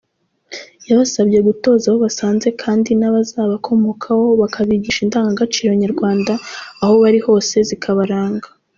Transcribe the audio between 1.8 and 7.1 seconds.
abo basanze kandi n’abazabakomokaho bakabigisha indangacairo nyarwanda, aho